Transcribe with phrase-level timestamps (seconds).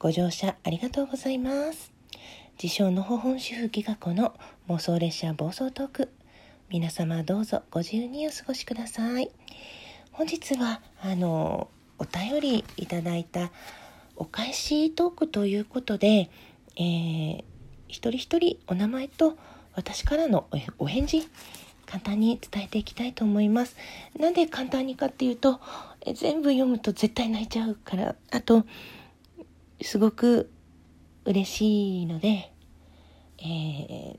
[0.00, 1.90] ご乗車ありがとうございます。
[2.62, 4.32] 自称のほ本主婦ギガ子の
[4.68, 6.12] 妄想列車暴走トーク。
[6.70, 9.28] 皆様どうぞご自由にお過ごしください。
[10.12, 11.66] 本日は、あの、
[11.98, 13.50] お便りいただいた
[14.14, 16.30] お返しトークということで、
[16.76, 17.44] えー、
[17.88, 19.36] 一人一人お名前と
[19.74, 20.46] 私からの
[20.78, 21.28] お返事、
[21.86, 23.74] 簡単に伝えていきたいと思います。
[24.16, 25.60] なんで簡単にかっていうと、
[26.06, 28.64] え全部読むと絶対泣いちゃうから、あと、
[29.82, 30.50] すごく
[31.24, 32.52] 嬉しいので、
[33.38, 34.18] えー、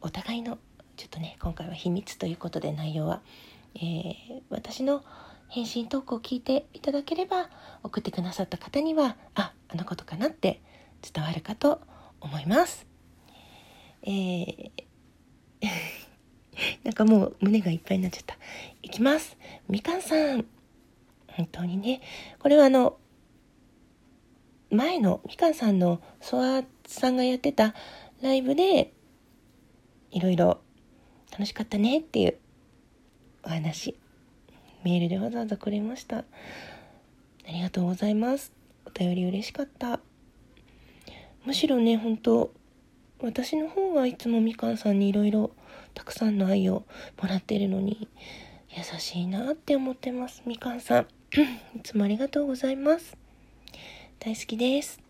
[0.00, 0.58] お互いの、
[0.96, 3.22] ちょっとね、今回は秘密ということで内容は、
[3.74, 4.14] えー、
[4.50, 5.04] 私の
[5.48, 7.48] 返信トークを聞いていただければ、
[7.82, 10.60] 送ってくださった方には、あ、あのことかなって
[11.00, 11.80] 伝わるかと
[12.20, 12.86] 思います。
[14.02, 14.70] えー
[16.84, 18.36] なんかもう胸がいっぱいになっちゃった。
[18.82, 19.36] いきます。
[19.68, 20.46] みかんさん。
[21.28, 22.00] 本当にね。
[22.38, 22.98] これはあの、
[24.70, 27.74] 前のみかんさんのソワさんがやってた
[28.22, 28.92] ライブで、
[30.10, 30.60] いろいろ
[31.30, 32.36] 楽しかったねっていう
[33.44, 33.96] お話、
[34.84, 36.18] メールでわざわざくれました。
[36.18, 36.24] あ
[37.48, 38.52] りがとうございます。
[38.86, 40.00] お便り嬉しかった。
[41.44, 42.52] むしろね、本当
[43.20, 45.50] 私の方がいつもみかんさんにいろいろ
[45.94, 46.84] たくさんの愛を
[47.20, 48.08] もらってるのに
[48.76, 51.06] 優しいなって思ってますみかんさん
[51.76, 53.16] いつもありがとうございます
[54.20, 55.00] 大好きです。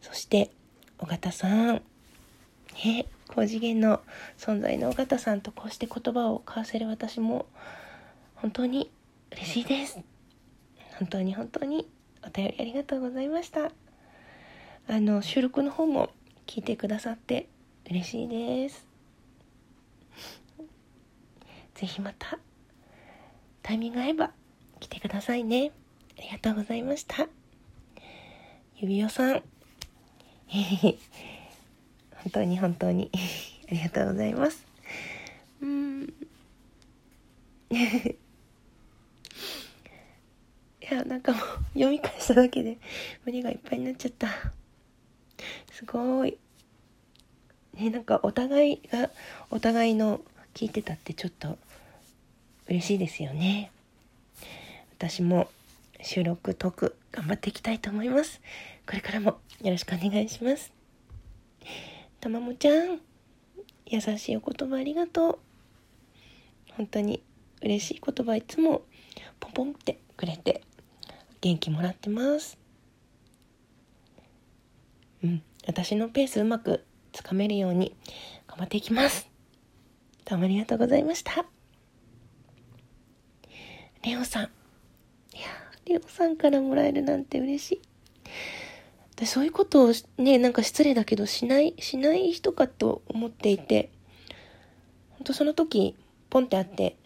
[0.00, 0.50] そして
[0.98, 1.82] 尾形さん。
[2.84, 4.00] ね高次元の
[4.38, 7.46] 存在の尾形さんとこうして言葉を交わせる私も
[8.36, 8.90] 本当に
[9.32, 10.00] 嬉しいです。
[10.98, 11.88] 本当に本当に
[12.24, 13.72] お便りありがとうございました。
[14.88, 16.10] あの収録の方も
[16.46, 17.48] 聞いてくださって
[17.90, 18.86] 嬉しいです。
[21.74, 22.38] ぜひまた
[23.62, 24.32] タイミング合えば
[24.80, 25.72] 来てくださいね。
[26.18, 27.39] ありがとうございました。
[28.80, 29.42] 指輪さん。
[30.48, 33.10] 本当に本当に。
[33.68, 34.64] ありがとうございます。
[35.60, 36.04] うん。
[37.70, 37.76] い
[40.90, 41.42] やなんかもう
[41.74, 42.78] 読み返しただけで
[43.26, 44.28] 胸がいっぱいになっちゃった。
[45.72, 46.38] すごい。
[47.74, 49.10] ね、なんかお互いが
[49.50, 50.22] お互いの
[50.54, 51.58] 聞いてたってちょっと
[52.66, 53.70] 嬉しいですよね。
[54.96, 55.50] 私も。
[56.02, 58.40] 収録トーク頑張っていきたいと思います。
[58.86, 60.72] これからもよろしくお願いします。
[62.20, 63.00] たまもちゃん、
[63.86, 65.38] 優しいお言葉ありがとう。
[66.76, 67.22] 本当に
[67.62, 68.82] 嬉しい言葉いつも
[69.38, 70.62] ポンポンってくれて
[71.40, 72.58] 元気もらってます。
[75.22, 77.94] うん、私のペースうまくつかめるように
[78.46, 79.28] 頑張っていきます。
[80.24, 81.44] どうもありがとうございました。
[84.02, 84.44] レオさん。
[84.44, 84.46] い
[85.40, 87.80] やレオさんからもらえるなんて嬉しい。
[89.16, 93.90] でそういうことをね、なんか失礼だけどしない、しない人かと思っていて、
[95.10, 95.96] ほんとその時、
[96.30, 96.96] ポンってあって、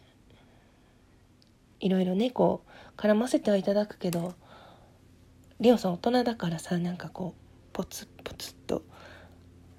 [1.80, 2.62] いろいろね、こ
[2.96, 4.34] う、絡ませてはいただくけど、
[5.60, 8.82] レオさん大人だからさ、なんかこう、ポツポツと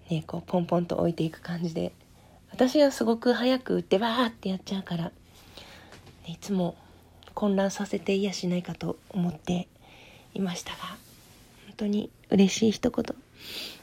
[0.09, 1.93] ねこうポンポンと置いていく感じで
[2.51, 5.11] 私はすごく早く打ってバーってやっちゃうから、
[6.25, 6.75] いつも
[7.35, 9.67] 混乱させていやしないかと思って
[10.33, 10.97] いましたが本
[11.77, 13.05] 当に嬉しい一言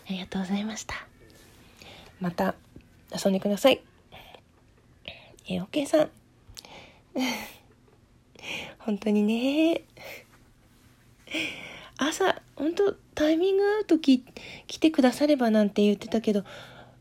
[0.08, 1.06] ありがとうございました。
[2.20, 2.54] また
[3.12, 3.80] 遊んでください。
[5.48, 6.10] えー、OK さん。
[8.78, 9.82] 本当にね。
[11.98, 14.24] 朝本当タイミング合う時
[14.66, 16.44] 来てくださればなんて言ってたけど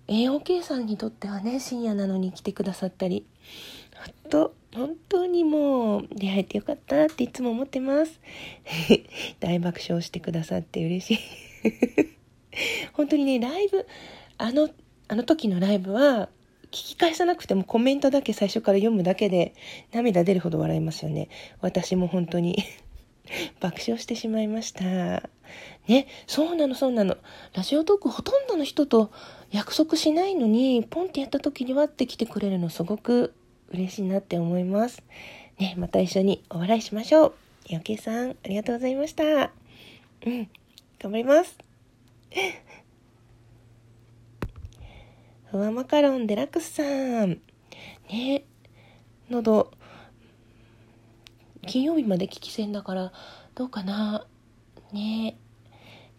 [0.08, 3.26] AOK さんにとってはね深夜なのに来てくださったり。
[3.94, 8.20] 本当本当にもう出会えてよかったっていつも思ってます。
[9.40, 11.20] 大爆笑してくださって嬉しい。
[12.94, 13.86] 本当にねライブ
[14.38, 14.70] あの
[15.08, 16.30] あの時のライブは
[16.68, 19.54] 聞き返さなくてもコメントだけ最初から読むだけで
[19.92, 21.28] 涙出るほど笑いますよね。
[21.60, 22.58] 私も本当に。
[23.60, 25.30] 爆笑してしまいました。
[25.88, 27.18] ね、そうなのそうなの。
[27.54, 29.12] ラジオトークほとんどの人と
[29.52, 33.34] 約束しないのに、ポンってやった時にはって来てくれるのすごく
[33.70, 35.04] 嬉しいなって思います。
[35.60, 37.34] ね、また一緒にお笑いしましょ
[37.70, 37.74] う。
[37.74, 39.24] よけさん、ありがとうございました。
[40.26, 40.50] うん、
[41.00, 41.58] 頑張ります。
[45.52, 46.84] ふわマカロンデラックスさ
[47.26, 47.42] ん。
[48.10, 48.46] ね、
[49.30, 49.72] 喉、
[51.68, 53.12] 金曜日まで聞き戦だから
[53.54, 54.26] どうかな
[54.92, 55.38] ね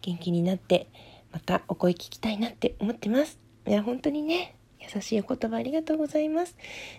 [0.01, 0.87] 元気になって
[1.33, 3.39] またお声聞きたいなって思ってます。
[3.65, 6.55] いや本当にね優しいお言葉ありがとうございます。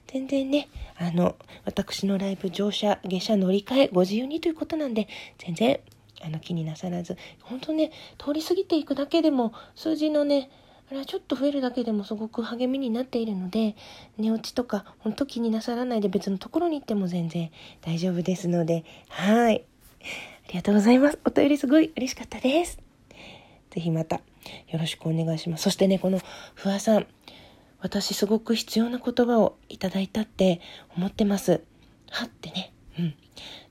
[0.08, 5.08] 全然ねあの私のライブ乗車下車乗り換えご自由にということなんで
[5.38, 5.80] 全然
[6.22, 10.50] あの気になさらず本当ね通り過ぎていくだけでも数字のね
[10.90, 13.76] あれはちょっと増えるだけでもすごく励みになっているので
[14.18, 17.50] 寝落ちとか本当気になさらないで別のところに行っても全然
[17.82, 19.64] 大丈夫ですのではい。
[20.46, 21.18] ありがとうございます。
[21.24, 22.83] お便りすごい嬉しかったです。
[23.74, 24.16] ぜひまた
[24.68, 26.20] よろしくお願いしますそしてねこの
[26.54, 27.06] 不破さん
[27.80, 30.60] 私すごく必要な言葉をいただいたって
[30.96, 31.62] 思ってます
[32.10, 33.14] はってねうん。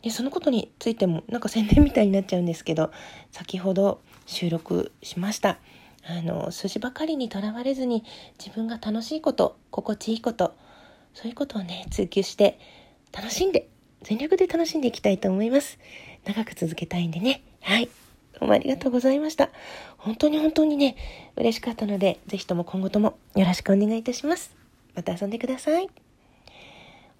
[0.02, 2.92] で、そのことについても、なんか宣伝みたいになっちゃうんですけど、
[3.32, 5.60] 先ほど収録しました。
[6.06, 8.04] あの、数字ばかりにとらわれずに、
[8.38, 10.54] 自分が楽しいこと、心地いいこと、
[11.14, 12.60] そういうことをね、追求して、
[13.14, 13.70] 楽しんで、
[14.02, 15.80] 全力で楽しんでいきたいと思います。
[16.26, 17.42] 長く続けたいんでね。
[17.62, 17.90] はい。
[18.44, 19.52] どうもありがとうございました。
[19.98, 20.98] 本当に本当にね、
[21.38, 24.54] 嬉しかったので、ぜひとも今後ともよろしくお願いいたします。
[24.96, 25.90] また遊んでください。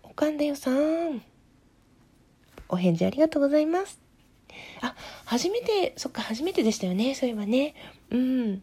[0.04, 1.22] おかんだよさん。
[2.68, 4.02] お返事ありがとうございます。
[4.82, 7.74] あ、初めて、そっか、初めてでしたよね、そういえばね。
[8.10, 8.62] うん。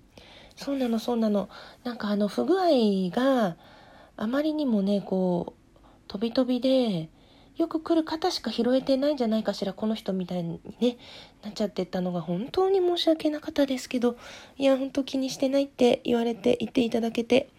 [0.55, 1.49] そうなの、そうなの。
[1.83, 3.57] なんかあの、不具合が
[4.19, 7.09] あまりにもね、こう、飛び飛びで、
[7.56, 10.97] よく来る方しか拾えてないんじゃないかしら、この人みたいにね、
[11.43, 14.17] なっちゃってったのが本当に申し訳なかったですけど、
[14.56, 17.50] いや、本当気にしてないって言われて、言っていただけて、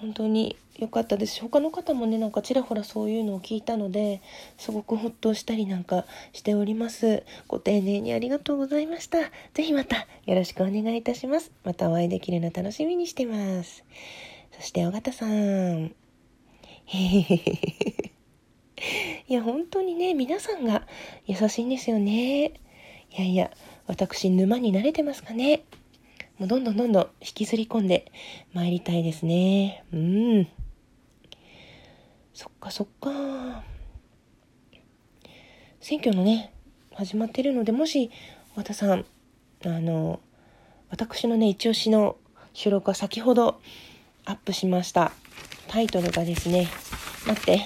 [0.00, 1.40] 本当に良かったです。
[1.40, 4.20] 他の方もねなんかちらほらそういうのを聞いたので
[4.58, 7.22] すごくほっとしたりなんかしております。
[7.48, 9.18] ご丁寧にありがとうございました。
[9.54, 11.50] 是非またよろしくお願いいたします。
[11.64, 13.84] またお会いできるの楽しみにしてます。
[14.52, 15.30] そして尾形さん。
[15.30, 15.92] へ
[16.86, 18.15] へへへへ
[19.28, 20.86] いや本当にね皆さんが
[21.26, 22.52] 優しいんですよねい
[23.16, 23.50] やいや
[23.86, 25.64] 私沼に慣れてますかね
[26.38, 28.12] もうどんどんどんどん引きずり込んで
[28.52, 29.84] 参りたいですね。
[29.92, 30.48] うん。
[32.34, 33.64] そっかそっか。
[35.80, 36.52] 選挙のね、
[36.92, 38.10] 始まってるので、もし、
[38.54, 39.06] 和田さん、
[39.64, 40.20] あの、
[40.90, 42.16] 私のね、一押しの
[42.52, 43.58] 収録は先ほど
[44.26, 45.12] アップしました。
[45.68, 46.68] タイトルがですね、
[47.26, 47.60] 待って、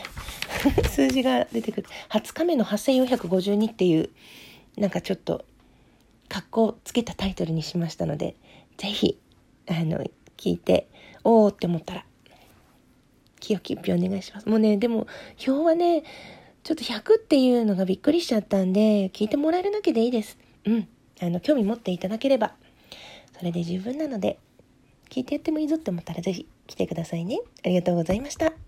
[0.88, 1.88] 数字が出てくる。
[2.10, 4.10] 20日目の8452っていう、
[4.76, 5.44] なんかちょっと、
[6.28, 8.36] 格好つけたタイトルにしましたので、
[8.76, 9.18] ぜひ、
[9.68, 10.04] あの、
[10.36, 10.88] 聞いて、
[11.24, 12.04] おーって思ったら、
[13.40, 14.48] 清き一票お願いします。
[14.48, 16.02] もうね、でも、票はね、
[16.62, 20.38] ちょっと100っていうのがびっくりしちゃったんで、聞いてもらえるだけでいいです。
[20.64, 20.88] うん。
[21.20, 22.54] あの、興味持っていただければ、
[23.38, 24.38] それで十分なので、
[25.08, 27.40] 聞いてやってもいいぞって思ったらぜひ来てくださいね。
[27.64, 28.59] ありがとうございました。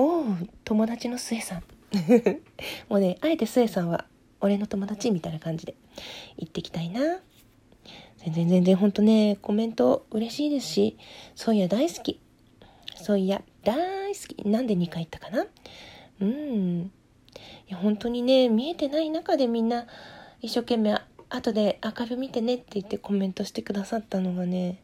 [0.00, 1.64] おー、友達の末さん。
[2.88, 4.04] もうね、あえて末さんは
[4.40, 5.74] 俺の友達みたいな感じで
[6.38, 7.18] 言ってきたいな。
[8.18, 10.96] 全然全然ほんとね、コメント嬉しいですし、
[11.34, 12.20] そういや大好き。
[12.94, 14.48] そういや大好き。
[14.48, 15.46] なんで2回言ったかな？
[16.20, 16.92] うん。
[17.68, 19.88] いや、本当にね、見えてない中でみんな
[20.40, 20.96] 一生懸命
[21.28, 24.80] 後でアーカイブ見てねって言ってコメントしてくださったのがね、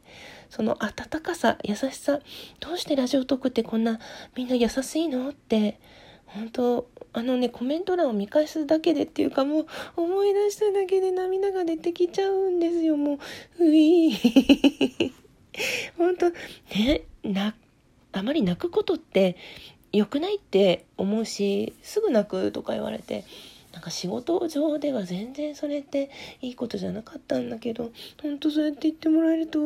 [0.50, 2.20] その温かさ、優しさ、
[2.60, 3.98] どうしてラジオトークってこんな
[4.36, 5.28] みんな優しいの？
[5.30, 5.78] って
[6.26, 12.96] 本当あのねコメント欄を見返すだけでっていうかもう思い出しただけで涙が出てきちゃうんですよ。
[12.96, 13.18] も
[13.58, 14.12] ううい
[15.96, 17.54] 本当ねな
[18.12, 19.36] あまり泣くことって
[19.92, 23.24] 良くないって思うしすぐ泣くとか言われて
[23.74, 26.08] なんか仕事上では全然それって
[26.40, 27.90] いいことじゃなかったんだけど
[28.22, 29.58] 本当そうやって言ってもらえると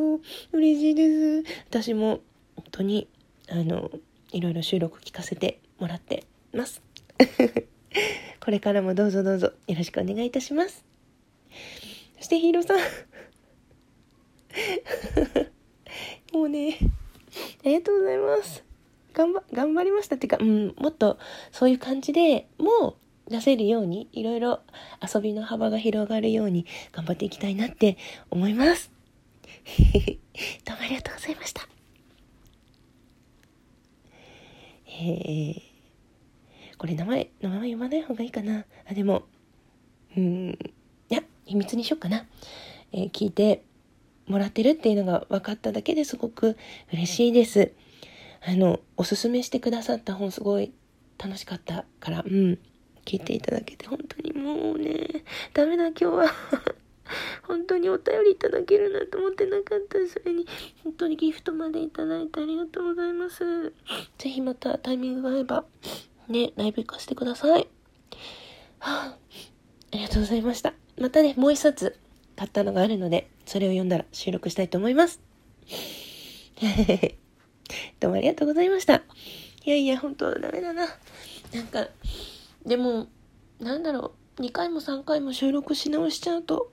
[0.51, 2.19] 嬉しいです私も
[2.55, 3.07] 本当に
[3.49, 3.91] あの
[4.31, 6.81] いろいろ収録聞かせてもらってます。
[8.39, 10.85] これからもどうぞどうぞよろしくお願いいたします。
[12.17, 12.77] そしてヒーローさん
[16.35, 16.77] もうね、
[17.63, 18.63] ありがとうございます。
[19.13, 21.17] 頑張、頑張りましたっていうか、うん、もっと
[21.51, 22.95] そういう感じでもう
[23.29, 24.61] 出せるように、いろいろ
[25.13, 27.97] 遊びの幅が広がるように頑張っていきたいなって
[28.29, 28.91] 思います。
[30.65, 31.67] どうもありがとうございました。
[34.87, 35.69] えー
[36.79, 38.63] これ名前、名前読まない方がいいかな。
[38.89, 39.23] あ、でも、
[40.15, 40.57] うん、い
[41.09, 42.25] や、秘密にしよっかな。
[42.93, 43.63] えー、聞いて
[44.27, 46.55] もらってるっていうのが分かっただけですごく
[46.93, 47.73] 嬉しいです。
[48.41, 50.71] あの、おすすめしてくださった本すごい
[51.17, 52.57] 楽しかったから、うん、
[53.09, 55.23] 聞いていただけて本当にもうね、
[55.55, 56.31] ダメだ今日は。
[57.41, 59.97] 本当にお便りいただけるなんて思ってなかった。
[60.07, 60.45] それに、
[60.83, 63.73] 本当にギフトまでいただいてありがとうございます。
[64.19, 65.65] ぜひまたタイミングが合えば、
[66.27, 67.67] ね、ライブ行かせてください。
[68.77, 69.17] はあ、
[69.91, 70.75] ありがとうございました。
[70.99, 71.97] またね、もう一冊
[72.35, 75.19] 買ったのがあるので、それを読んだら収録したいと思います。
[77.99, 79.01] どうもありがとうございました。
[79.65, 80.85] いやいや、本当ダメだな。
[81.55, 81.87] なんか、
[82.69, 83.07] でも、
[83.59, 86.71] なんだろう、2回も3回も収録し直しちゃうと、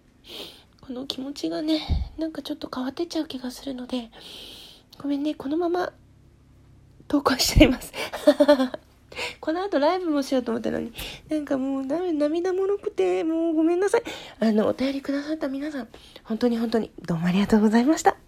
[0.83, 4.11] この気持ちがね、なんかちょっと変わってっちゃう気がするので、
[5.03, 5.95] ごめんね、このまま
[7.09, 7.95] 投稿しちゃいます。
[9.41, 10.93] この後ライブもしようと思ったのに、
[11.31, 14.03] なんかもう涙もろくて、もうごめんなさい。
[14.38, 15.88] あの、お便りくださった皆さん、
[16.25, 18.19] 本当に本当にどうもありがとうございました。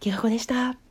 [0.00, 0.89] きがこでした。